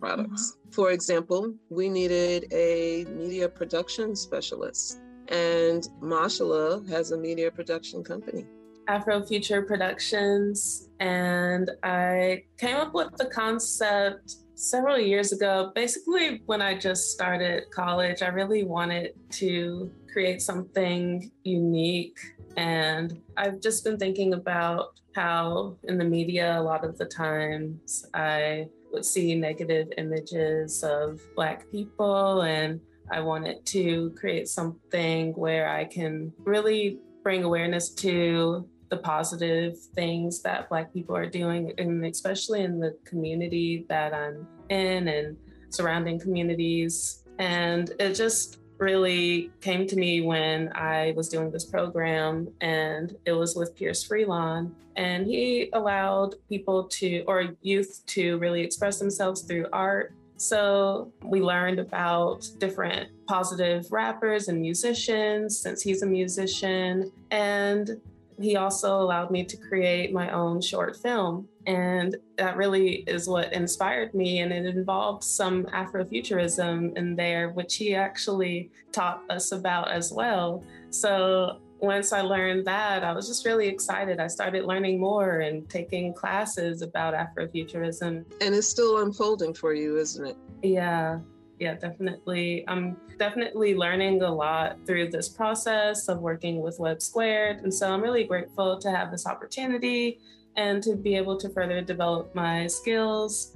products. 0.04 0.44
Mm-hmm. 0.44 0.72
For 0.72 0.92
example, 0.92 1.42
we 1.70 1.86
needed 2.00 2.42
a 2.52 3.06
media 3.22 3.48
production 3.60 4.08
specialist, 4.28 5.00
and 5.30 5.82
Mashallah 6.02 6.84
has 6.94 7.12
a 7.12 7.18
media 7.18 7.50
production 7.50 8.04
company. 8.04 8.44
Afro 8.90 9.24
Future 9.24 9.62
Productions, 9.62 10.90
and 11.00 11.72
I 11.84 12.44
came 12.58 12.76
up 12.76 12.94
with 12.94 13.12
the 13.22 13.28
concept 13.42 14.28
several 14.56 15.00
years 15.00 15.32
ago. 15.32 15.72
Basically, 15.74 16.42
when 16.52 16.62
I 16.62 16.78
just 16.78 17.04
started 17.12 17.64
college, 17.72 18.22
I 18.22 18.28
really 18.40 18.64
wanted 18.66 19.14
to 19.42 19.90
create 20.12 20.42
something 20.42 21.32
unique. 21.44 22.20
And 22.58 23.08
I've 23.38 23.60
just 23.62 23.86
been 23.86 23.98
thinking 23.98 24.34
about 24.34 25.00
how 25.16 25.78
in 25.90 25.98
the 25.98 26.10
media, 26.18 26.60
a 26.60 26.64
lot 26.72 26.84
of 26.84 26.98
the 26.98 27.06
times, 27.06 28.06
I 28.14 28.68
would 28.94 29.04
see 29.04 29.36
negative 29.36 29.92
images 29.98 30.84
of 30.84 31.20
Black 31.36 31.70
people. 31.72 32.44
And 32.44 32.80
I 33.12 33.20
wanted 33.20 33.66
to 33.66 34.12
create 34.12 34.48
something 34.48 35.34
where 35.34 35.68
I 35.70 35.86
can 35.86 36.32
really 36.40 37.00
bring 37.24 37.44
awareness 37.44 37.90
to 37.96 38.68
the 38.90 38.98
positive 38.98 39.78
things 39.96 40.42
that 40.44 40.70
Black 40.70 40.94
people 40.94 41.16
are 41.16 41.30
doing, 41.30 41.74
and 41.80 42.06
especially 42.06 42.62
in 42.62 42.80
the 42.80 42.96
community 43.06 43.86
that 43.90 44.14
I'm 44.14 44.48
in 44.70 45.08
and 45.08 45.36
surrounding 45.70 46.20
communities. 46.20 47.24
And 47.40 47.92
it 48.00 48.14
just 48.14 48.60
really 48.77 49.51
came 49.62 49.88
to 49.88 49.96
me 49.96 50.22
when 50.22 50.72
I 50.75 51.13
was 51.15 51.30
doing 51.30 51.51
this 51.51 51.65
program, 51.65 52.50
and 52.62 53.15
it 53.25 53.34
was 53.34 53.56
with 53.56 53.75
Pierce 53.75 54.08
Freelon. 54.08 54.72
And 54.96 55.25
he 55.25 55.70
allowed 55.74 56.36
people 56.50 56.84
to, 56.86 57.24
or 57.27 57.56
youth 57.62 58.01
to 58.08 58.38
really 58.38 58.62
express 58.62 59.00
themselves 59.00 59.42
through 59.42 59.68
art. 59.74 60.13
So 60.38 61.12
we 61.24 61.42
learned 61.42 61.80
about 61.80 62.48
different 62.58 63.10
positive 63.27 63.92
rappers 63.92 64.50
and 64.50 64.60
musicians 64.60 65.58
since 65.60 65.82
he's 65.82 66.03
a 66.03 66.06
musician. 66.06 67.12
And 67.32 68.01
he 68.39 68.56
also 68.56 69.01
allowed 69.01 69.32
me 69.32 69.44
to 69.46 69.58
create 69.58 70.12
my 70.12 70.32
own 70.32 70.60
short 70.62 70.98
film. 70.98 71.48
And 71.65 72.17
that 72.38 72.58
really 72.58 73.03
is 73.08 73.27
what 73.27 73.53
inspired 73.53 74.13
me. 74.13 74.39
And 74.39 74.51
it 74.51 74.65
involved 74.65 75.24
some 75.24 75.63
Afrofuturism 75.65 76.98
in 76.98 77.15
there, 77.15 77.50
which 77.50 77.75
he 77.75 77.96
actually 77.96 78.70
taught 78.91 79.22
us 79.29 79.51
about 79.51 79.89
as 79.89 80.12
well. 80.12 80.63
So 80.89 81.60
once 81.79 82.13
I 82.13 82.22
learned 82.22 82.65
that, 82.65 83.03
I 83.03 83.13
was 83.13 83.27
just 83.27 83.46
really 83.46 83.67
excited. 83.67 84.20
I 84.20 84.27
started 84.27 84.65
learning 84.65 85.00
more 85.00 85.39
and 85.39 85.70
taking 85.70 86.13
classes 86.13 86.82
about 86.82 87.13
Afrofuturism. 87.13 88.25
And 88.41 88.55
it's 88.55 88.67
still 88.67 89.00
unfolding 89.00 89.53
for 89.53 89.74
you, 89.74 89.98
isn't 89.98 90.25
it? 90.25 90.38
Yeah 90.62 91.20
yeah, 91.60 91.75
definitely. 91.75 92.65
I'm 92.67 92.98
definitely 93.17 93.75
learning 93.75 94.22
a 94.22 94.29
lot 94.29 94.77
through 94.86 95.10
this 95.10 95.29
process 95.29 96.10
of 96.10 96.20
working 96.20 96.62
with 96.62 96.77
WEBB 96.77 97.01
Squared. 97.01 97.62
And 97.62 97.74
so 97.74 97.89
I'm 97.89 98.01
really 98.01 98.25
grateful 98.25 98.77
to 98.79 98.91
have 98.91 99.12
this 99.12 99.25
opportunity 99.25 100.20
and 100.56 100.82
to 100.84 100.96
be 100.96 101.16
able 101.16 101.38
to 101.38 101.50
further 101.50 101.82
develop 101.82 102.34
my 102.36 102.68
skills. 102.68 103.56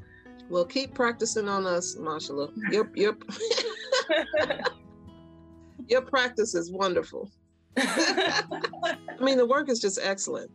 Well, 0.49 0.65
keep 0.65 0.93
practicing 0.93 1.49
on 1.49 1.65
us, 1.65 1.97
Mashallah. 1.97 2.51
Your, 2.71 2.89
your, 2.95 3.17
your 5.87 6.01
practice 6.01 6.55
is 6.55 6.71
wonderful. 6.71 7.29
I 7.77 8.43
mean, 9.21 9.37
the 9.37 9.45
work 9.45 9.69
is 9.69 9.79
just 9.79 9.99
excellent. 10.01 10.49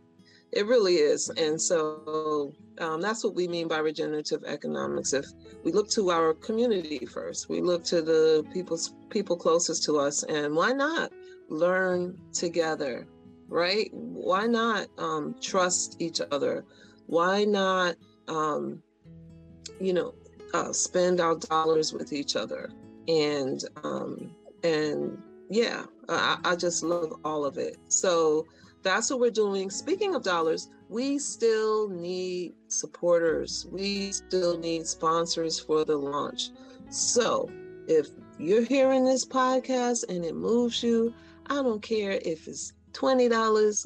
It 0.51 0.67
really 0.67 0.95
is. 0.95 1.29
And 1.29 1.59
so 1.59 2.53
um, 2.79 3.01
that's 3.01 3.23
what 3.23 3.35
we 3.35 3.47
mean 3.47 3.67
by 3.67 3.79
regenerative 3.79 4.43
economics. 4.45 5.13
If 5.13 5.25
we 5.63 5.71
look 5.71 5.89
to 5.91 6.11
our 6.11 6.33
community 6.33 7.05
first, 7.05 7.49
we 7.49 7.61
look 7.61 7.83
to 7.85 8.01
the 8.01 8.45
people 8.53 8.79
people 9.09 9.35
closest 9.35 9.83
to 9.85 9.99
us, 9.99 10.23
and 10.23 10.55
why 10.55 10.71
not 10.71 11.11
learn 11.49 12.17
together, 12.33 13.07
right? 13.53 13.89
Why 13.93 14.47
not 14.47 14.87
um, 14.97 15.35
trust 15.39 15.97
each 15.99 16.19
other? 16.31 16.65
Why 17.05 17.43
not, 17.43 17.95
um, 18.27 18.81
you 19.79 19.93
know, 19.93 20.15
uh, 20.55 20.73
spend 20.73 21.21
our 21.21 21.35
dollars 21.35 21.93
with 21.93 22.11
each 22.13 22.35
other? 22.35 22.71
And 23.07 23.63
um, 23.83 24.31
and 24.63 25.21
yeah, 25.49 25.83
I, 26.09 26.39
I 26.43 26.55
just 26.55 26.83
love 26.83 27.13
all 27.23 27.45
of 27.45 27.57
it. 27.59 27.77
So 27.89 28.47
that's 28.81 29.11
what 29.11 29.19
we're 29.19 29.29
doing. 29.29 29.69
Speaking 29.69 30.15
of 30.15 30.23
dollars, 30.23 30.69
we 30.89 31.19
still 31.19 31.89
need 31.89 32.53
supporters. 32.69 33.67
We 33.71 34.13
still 34.13 34.57
need 34.57 34.87
sponsors 34.87 35.59
for 35.59 35.85
the 35.85 35.95
launch. 35.95 36.49
So 36.89 37.51
if 37.87 38.07
you're 38.39 38.65
hearing 38.65 39.05
this 39.05 39.25
podcast 39.25 40.09
and 40.09 40.25
it 40.25 40.35
moves 40.35 40.81
you, 40.81 41.13
I 41.47 41.55
don't 41.61 41.81
care 41.81 42.19
if 42.23 42.47
it's 42.47 42.73
$20 42.93 43.85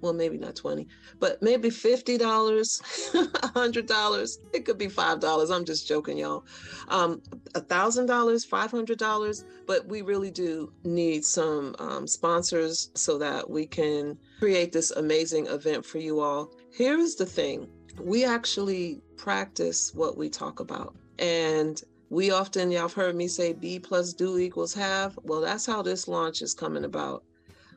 well, 0.00 0.12
maybe 0.12 0.38
not 0.38 0.56
20, 0.56 0.88
but 1.20 1.40
maybe 1.42 1.70
$50, 1.70 2.18
$100. 2.18 4.38
It 4.52 4.64
could 4.64 4.78
be 4.78 4.88
$5. 4.88 5.54
I'm 5.54 5.64
just 5.64 5.86
joking, 5.86 6.18
y'all. 6.18 6.44
Um, 6.88 7.22
$1,000, 7.54 8.06
$500. 8.06 9.44
But 9.66 9.86
we 9.86 10.02
really 10.02 10.30
do 10.30 10.72
need 10.84 11.24
some 11.24 11.74
um, 11.78 12.06
sponsors 12.06 12.90
so 12.94 13.16
that 13.18 13.48
we 13.48 13.66
can 13.66 14.18
create 14.38 14.72
this 14.72 14.90
amazing 14.92 15.46
event 15.46 15.86
for 15.86 15.98
you 15.98 16.20
all. 16.20 16.50
Here's 16.72 17.14
the 17.14 17.26
thing 17.26 17.68
we 18.00 18.24
actually 18.24 19.02
practice 19.16 19.92
what 19.94 20.16
we 20.16 20.28
talk 20.28 20.60
about. 20.60 20.94
And 21.18 21.80
we 22.10 22.30
often, 22.30 22.70
y'all 22.70 22.82
have 22.82 22.92
heard 22.92 23.14
me 23.14 23.28
say 23.28 23.52
B 23.52 23.78
plus 23.78 24.12
do 24.12 24.38
equals 24.38 24.74
have. 24.74 25.18
Well, 25.22 25.40
that's 25.40 25.66
how 25.66 25.82
this 25.82 26.08
launch 26.08 26.42
is 26.42 26.54
coming 26.54 26.84
about 26.84 27.24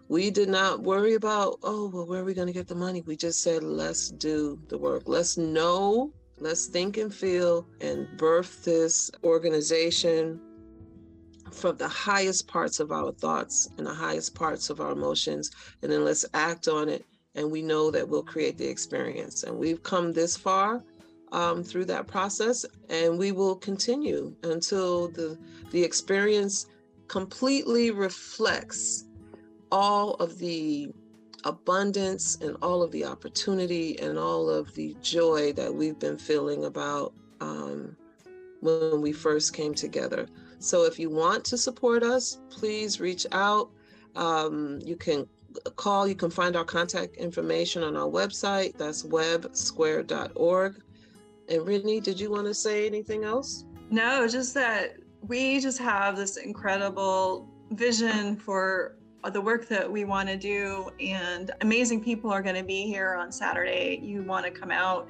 we 0.08 0.30
did 0.30 0.50
not 0.50 0.84
worry 0.84 1.16
about, 1.16 1.58
oh, 1.64 1.90
well, 1.90 2.06
where 2.06 2.22
are 2.22 2.26
we 2.26 2.34
going 2.34 2.48
to 2.48 2.54
get 2.54 2.68
the 2.68 2.76
money? 2.76 3.02
We 3.02 3.16
just 3.16 3.42
said, 3.42 3.64
let's 3.64 4.10
do 4.10 4.60
the 4.68 4.78
work. 4.78 5.04
Let's 5.08 5.38
know, 5.38 6.12
let's 6.40 6.68
think 6.68 6.98
and 6.98 7.14
feel 7.14 7.68
and 7.82 8.08
birth 8.18 8.64
this 8.64 9.10
organization 9.24 10.40
from 11.52 11.78
the 11.78 11.88
highest 11.88 12.48
parts 12.48 12.80
of 12.80 12.92
our 12.92 13.12
thoughts 13.14 13.70
and 13.78 13.88
the 13.88 13.94
highest 13.94 14.36
parts 14.36 14.70
of 14.70 14.80
our 14.82 14.92
emotions, 14.92 15.52
and 15.82 15.92
then 15.92 16.04
let's 16.04 16.26
act 16.34 16.68
on 16.68 16.90
it. 16.90 17.06
And 17.36 17.52
we 17.52 17.62
know 17.62 17.92
that 17.92 18.08
we'll 18.08 18.24
create 18.24 18.58
the 18.58 18.68
experience. 18.68 19.44
And 19.44 19.58
we've 19.58 19.84
come 19.84 20.14
this 20.14 20.38
far 20.38 20.84
um, 21.32 21.64
through 21.64 21.86
that 21.86 22.08
process, 22.08 22.66
and 22.90 23.18
we 23.18 23.32
will 23.32 23.56
continue 23.56 24.36
until 24.44 25.10
the 25.10 25.38
the 25.72 25.84
experience 25.84 26.68
completely 27.08 27.92
reflects 27.92 29.06
all 29.72 30.14
of 30.16 30.38
the 30.40 30.92
abundance 31.44 32.38
and 32.42 32.58
all 32.62 32.82
of 32.82 32.92
the 32.92 33.06
opportunity 33.06 34.00
and 34.00 34.18
all 34.18 34.50
of 34.50 34.74
the 34.74 34.96
joy 35.02 35.54
that 35.54 35.74
we've 35.74 36.00
been 36.00 36.18
feeling 36.18 36.66
about 36.66 37.14
um, 37.40 37.96
when 38.62 39.02
we 39.02 39.12
first 39.12 39.54
came 39.54 39.74
together. 39.74 40.28
So 40.60 40.86
if 40.86 40.98
you 40.98 41.10
want 41.10 41.46
to 41.46 41.58
support 41.58 42.04
us, 42.04 42.40
please 42.50 43.00
reach 43.00 43.28
out. 43.32 43.70
Um, 44.16 44.80
you 44.84 44.96
can 44.96 45.28
call, 45.76 46.08
you 46.08 46.16
can 46.16 46.32
find 46.32 46.56
our 46.56 46.64
contact 46.64 47.16
information 47.18 47.84
on 47.84 47.96
our 47.96 48.08
website. 48.08 48.76
That's 48.78 49.04
webbsquared.org. 49.04 50.82
And 51.48 51.66
Brittany, 51.66 52.00
did 52.00 52.20
you 52.20 52.32
want 52.32 52.48
to 52.48 52.54
say 52.54 52.88
anything 52.88 53.24
else? 53.24 53.66
No, 53.92 54.28
just 54.28 54.54
that 54.56 54.98
we 55.22 55.60
just 55.60 55.78
have 55.78 56.16
this 56.16 56.38
incredible 56.38 57.48
vision 57.72 58.36
for 58.36 58.98
Uh, 59.26 59.30
the 59.32 59.42
work 59.42 59.68
that 59.68 59.92
we 59.92 60.06
want 60.06 60.30
to 60.30 60.38
do 60.38 60.88
and 61.00 61.50
amazing 61.62 62.04
people 62.04 62.30
are 62.32 62.44
going 62.44 62.56
to 62.56 62.64
be 62.64 62.84
here 62.84 63.16
on 63.16 63.32
saturday. 63.32 64.00
You 64.04 64.22
want 64.22 64.46
to 64.46 64.52
come 64.52 64.70
out. 64.70 65.10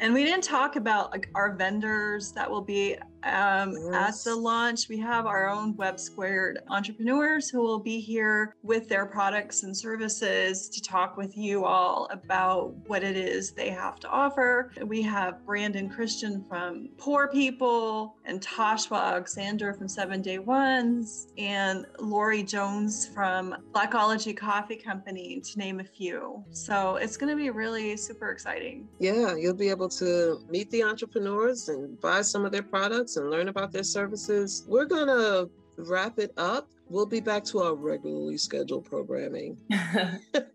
And 0.00 0.14
we 0.14 0.24
didn't 0.24 0.44
talk 0.44 0.76
about 0.76 1.12
like 1.12 1.28
our 1.34 1.54
vendors 1.54 2.32
that 2.32 2.50
will 2.50 2.62
be 2.62 2.96
um, 3.24 3.72
yes. 3.72 4.26
at 4.26 4.30
the 4.30 4.36
launch. 4.36 4.88
We 4.88 4.98
have 4.98 5.26
our 5.26 5.48
own 5.48 5.74
WEBB 5.74 5.98
Squared 5.98 6.58
entrepreneurs 6.68 7.48
who 7.48 7.60
will 7.60 7.78
be 7.78 8.00
here 8.00 8.54
with 8.62 8.88
their 8.88 9.06
products 9.06 9.62
and 9.62 9.76
services 9.76 10.68
to 10.68 10.80
talk 10.80 11.16
with 11.16 11.36
you 11.36 11.64
all 11.64 12.08
about 12.10 12.74
what 12.86 13.02
it 13.02 13.16
is 13.16 13.52
they 13.52 13.70
have 13.70 13.98
to 14.00 14.08
offer. 14.08 14.70
We 14.84 15.02
have 15.02 15.44
Brandon 15.44 15.88
Christian 15.88 16.44
from 16.44 16.90
Poor 16.98 17.28
People 17.28 18.16
and 18.24 18.40
Toshwa 18.40 19.00
Alexander 19.00 19.72
from 19.72 19.88
Seven 19.88 20.22
Day 20.22 20.38
Ones 20.38 21.28
and 21.38 21.86
Lori 21.98 22.42
Jones 22.42 23.06
from 23.06 23.56
Blackology 23.72 24.36
Coffee 24.36 24.76
Company, 24.76 25.40
to 25.40 25.58
name 25.58 25.80
a 25.80 25.84
few. 25.84 26.44
So 26.50 26.96
it's 26.96 27.16
going 27.16 27.30
to 27.30 27.36
be 27.36 27.50
really 27.50 27.96
super 27.96 28.30
exciting. 28.30 28.88
Yeah, 28.98 29.34
you'll 29.36 29.54
be 29.54 29.70
able 29.70 29.88
to 29.90 30.40
meet 30.48 30.70
the 30.70 30.82
entrepreneurs 30.82 31.68
and 31.68 31.98
buy 32.00 32.22
some 32.22 32.44
of 32.44 32.52
their 32.52 32.62
products 32.62 33.13
and 33.16 33.30
learn 33.30 33.48
about 33.48 33.72
their 33.72 33.84
services. 33.84 34.64
We're 34.68 34.86
going 34.86 35.08
to 35.08 35.50
wrap 35.76 36.18
it 36.18 36.32
up. 36.36 36.70
We'll 36.88 37.06
be 37.06 37.20
back 37.20 37.44
to 37.46 37.60
our 37.60 37.74
regularly 37.74 38.36
scheduled 38.36 38.84
programming. 38.84 39.56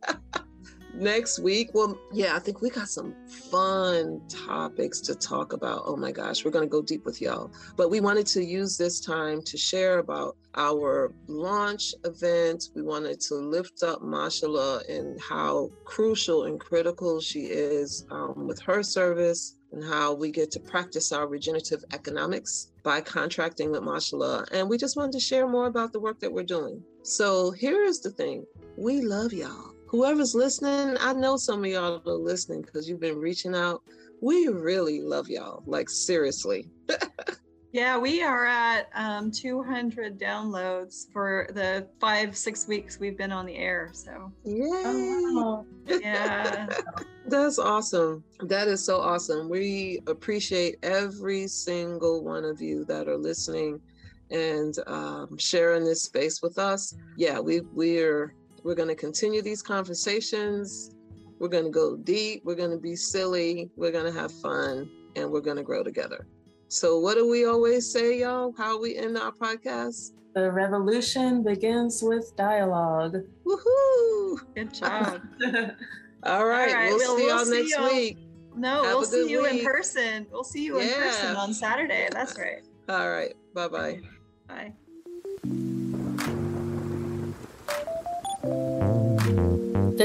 next 1.00 1.40
week. 1.40 1.70
Well, 1.74 1.98
yeah, 2.12 2.36
I 2.36 2.40
think 2.40 2.62
we 2.62 2.70
got 2.70 2.90
some 2.90 3.16
fun 3.28 4.22
topics 4.28 5.00
to 5.02 5.16
talk 5.16 5.54
about. 5.54 5.84
Oh 5.86 5.96
my 5.96 6.12
gosh, 6.12 6.44
we're 6.44 6.52
going 6.52 6.66
to 6.66 6.70
go 6.70 6.82
deep 6.82 7.06
with 7.06 7.22
y'all. 7.22 7.52
But 7.76 7.90
we 7.90 8.02
wanted 8.02 8.28
to 8.28 8.44
use 8.44 8.78
this 8.78 9.00
time 9.00 9.42
to 9.44 9.58
share 9.58 10.00
about 10.00 10.36
our 10.56 11.14
launch 11.28 11.94
event. 12.04 12.70
We 12.76 12.82
wanted 12.82 13.20
to 13.22 13.36
lift 13.36 13.84
up 13.84 14.02
Mashallah 14.02 14.84
and 14.90 15.20
how 15.22 15.70
crucial 15.86 16.44
and 16.44 16.60
critical 16.60 17.22
she 17.22 17.42
is 17.42 18.06
um, 18.12 18.48
with 18.48 18.60
her 18.62 18.84
service 18.84 19.56
and 19.72 19.84
how 19.84 20.14
we 20.14 20.32
get 20.32 20.52
to 20.52 20.60
practice 20.60 21.12
our 21.12 21.28
regenerative 21.28 21.84
economics 21.94 22.72
by 22.84 23.02
contracting 23.02 23.72
with 23.72 23.84
Mashallah. 23.84 24.46
And 24.52 24.70
we 24.70 24.78
just 24.78 24.98
wanted 24.98 25.14
to 25.14 25.20
share 25.20 25.48
more 25.48 25.68
about 25.68 25.94
the 25.94 26.00
work 26.00 26.20
that 26.20 26.32
we're 26.32 26.44
doing. 26.44 26.84
So 27.04 27.52
here 27.52 27.84
is 27.84 28.00
the 28.02 28.12
thing 28.12 28.46
we 28.78 29.02
love 29.02 29.34
y'all 29.34 29.74
whoever's 29.90 30.36
listening, 30.36 30.96
I 31.00 31.14
know 31.14 31.36
some 31.36 31.66
of 31.66 31.72
y'all 31.72 32.02
are 32.06 32.14
listening 32.14 32.62
because 32.62 32.88
you've 32.88 33.00
been 33.00 33.18
reaching 33.18 33.56
out. 33.56 33.82
We 34.22 34.48
really 34.48 35.02
love 35.02 35.30
y'all, 35.30 35.64
like 35.66 35.90
seriously. 35.90 36.70
yeah, 37.72 37.98
we 37.98 38.24
are 38.24 38.46
at 38.46 38.90
um, 38.96 39.30
200 39.30 40.20
downloads 40.20 41.12
for 41.12 41.48
the 41.54 41.88
five, 42.00 42.36
six 42.36 42.68
weeks 42.68 43.00
we've 43.00 43.18
been 43.18 43.32
on 43.32 43.46
the 43.46 43.56
air. 43.56 43.92
So, 43.94 44.32
Yay. 44.44 44.66
Oh, 44.66 45.66
yeah. 46.02 46.68
That's 47.28 47.60
awesome. 47.60 48.24
That 48.40 48.68
is 48.68 48.84
so 48.84 49.00
awesome. 49.00 49.50
We 49.50 50.00
appreciate 50.08 50.78
every 50.82 51.48
single 51.48 52.24
one 52.24 52.44
of 52.44 52.60
you 52.60 52.86
that 52.86 53.08
are 53.08 53.18
listening 53.18 53.80
and 54.32 54.76
um, 54.88 55.38
sharing 55.38 55.84
this 55.86 56.02
space 56.02 56.42
with 56.42 56.58
us. 56.58 56.96
Yeah, 57.18 57.40
we 57.40 57.62
we're 57.74 58.34
we're 58.64 58.76
going 58.76 58.90
to 58.90 58.96
continue 58.96 59.42
these 59.42 59.62
conversations. 59.62 60.96
We're 61.40 61.50
going 61.50 61.66
to 61.66 61.70
go 61.70 61.96
deep. 61.96 62.42
We're 62.44 62.56
going 62.56 62.72
to 62.72 62.78
be 62.78 62.96
silly. 62.96 63.70
We're 63.76 63.92
going 63.92 64.12
to 64.12 64.20
have 64.20 64.32
fun 64.32 64.90
and 65.16 65.32
we're 65.32 65.42
going 65.42 65.58
to 65.58 65.64
grow 65.64 65.84
together. 65.84 66.26
So, 66.72 67.00
what 67.00 67.16
do 67.16 67.28
we 67.28 67.46
always 67.46 67.92
say, 67.92 68.20
y'all? 68.20 68.54
How 68.56 68.80
we 68.80 68.96
end 68.96 69.18
our 69.18 69.32
podcast? 69.32 70.12
The 70.36 70.52
revolution 70.52 71.42
begins 71.42 72.04
with 72.04 72.32
dialogue. 72.36 73.16
Woohoo! 73.44 74.40
Good 74.54 74.76
job. 74.76 75.20
All 76.24 76.46
right. 76.46 76.70
All 76.70 76.76
right. 76.76 76.94
We'll, 76.94 77.16
we'll 77.16 77.18
see 77.18 77.28
y'all 77.28 77.46
next 77.48 77.72
y'all. 77.76 77.92
week. 77.92 78.20
No, 78.56 78.84
have 78.84 78.94
we'll 78.94 79.04
see 79.04 79.28
you 79.28 79.42
week. 79.42 79.62
in 79.62 79.66
person. 79.66 80.28
We'll 80.32 80.44
see 80.44 80.64
you 80.64 80.78
in 80.78 80.88
person 80.90 81.36
on 81.36 81.56
Saturday. 81.56 82.08
That's 82.12 82.38
right. 82.38 82.62
All 82.88 83.10
right. 83.10 83.34
Bye-bye. 83.56 84.02
Bye. 88.44 88.86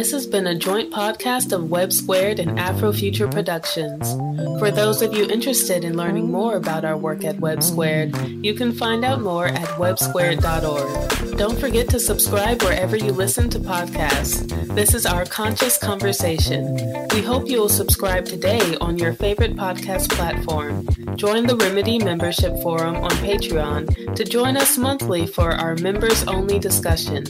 This 0.05 0.12
has 0.12 0.27
been 0.27 0.47
a 0.47 0.55
joint 0.55 0.93
podcast 0.93 1.51
of 1.55 1.71
WEBB 1.71 1.90
Squared 1.90 2.38
and 2.38 2.61
Afro 2.61 2.93
Future 2.93 3.27
Productions. 3.27 4.12
For 4.59 4.71
those 4.71 5.01
of 5.01 5.14
you 5.14 5.25
interested 5.31 5.83
in 5.83 5.97
learning 5.97 6.31
more 6.31 6.57
about 6.57 6.85
our 6.85 6.99
work 6.99 7.25
at 7.25 7.38
WEBB 7.38 7.62
Squared, 7.62 8.14
you 8.45 8.53
can 8.53 8.75
find 8.75 9.03
out 9.03 9.23
more 9.23 9.47
at 9.47 9.67
webbsquared.org. 9.79 11.38
Don't 11.38 11.59
forget 11.59 11.88
to 11.88 11.99
subscribe 11.99 12.62
wherever 12.62 12.99
you 12.99 13.12
listen 13.12 13.49
to 13.49 13.59
podcasts. 13.59 14.47
This 14.75 14.93
is 14.93 15.07
our 15.07 15.25
conscious 15.25 15.79
conversation. 15.79 16.77
We 17.14 17.23
hope 17.23 17.49
you 17.49 17.61
will 17.61 17.71
subscribe 17.71 18.27
today 18.27 18.77
on 18.83 18.99
your 18.99 19.14
favorite 19.14 19.57
podcast 19.57 20.11
platform. 20.11 20.87
Join 21.17 21.47
the 21.47 21.57
Remedy 21.57 21.99
Membership 21.99 22.53
Forum 22.61 22.97
on 22.97 23.12
Patreon 23.12 24.14
to 24.17 24.25
join 24.25 24.59
us 24.59 24.77
monthly 24.77 25.27
for 25.27 25.53
our 25.53 25.77
members 25.77 26.25
only 26.25 26.59
discussion. 26.59 27.25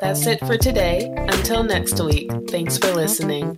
That's 0.00 0.26
it 0.26 0.40
for 0.40 0.56
today. 0.56 1.12
Until 1.28 1.62
next 1.62 2.00
week, 2.00 2.15
thanks 2.48 2.78
for 2.78 2.92
listening. 2.92 3.56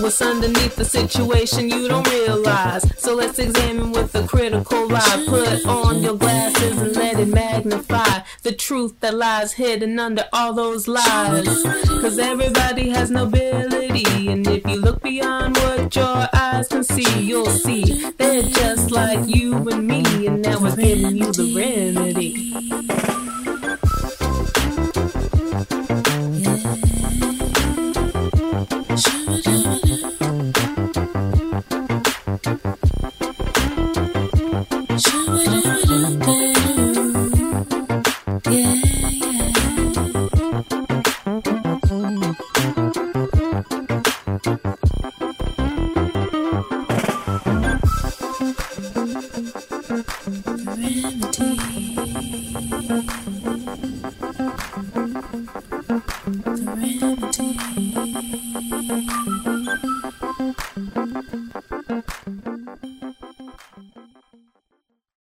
What's 0.00 0.22
underneath 0.22 0.76
the 0.76 0.84
situation 0.84 1.68
you 1.68 1.88
don't 1.88 2.08
realize. 2.08 2.84
So 3.00 3.14
let's 3.14 3.38
examine 3.38 3.90
with 3.92 4.14
a 4.14 4.26
critical 4.26 4.88
eye. 4.94 5.24
Put 5.28 5.66
on 5.66 6.02
your 6.02 6.16
glasses 6.16 6.80
and 6.80 6.94
let 6.94 7.18
it 7.18 7.26
magnify 7.26 8.20
the 8.42 8.52
truth 8.52 8.94
that 9.00 9.14
lies 9.14 9.52
hidden 9.52 9.98
under 9.98 10.24
all 10.32 10.52
those 10.52 10.86
lies. 10.86 11.62
Cause 12.02 12.18
everybody 12.18 12.90
has 12.90 13.10
nobility. 13.10 14.28
And 14.28 14.46
if 14.46 14.64
you 14.66 14.76
look 14.76 15.02
beyond 15.02 15.56
what 15.56 15.94
your 15.96 16.28
eyes 16.32 16.68
can 16.68 16.84
see, 16.84 17.20
you'll 17.20 17.46
see 17.46 18.10
they're 18.18 18.42
just 18.42 18.92
like 18.92 19.26
you 19.26 19.68
and 19.68 19.86
me. 19.86 20.26
And 20.26 20.42
now 20.42 20.60
we're 20.60 20.76
giving 20.76 21.16
you. 21.16 21.32
The 21.32 21.54
remedy. 21.54 23.17